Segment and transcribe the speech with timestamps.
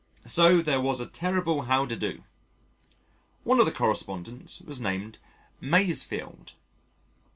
[0.25, 2.23] So there was a terrible howdedo.
[3.43, 5.19] One of the correspondents was named
[5.61, 6.53] "Masefield."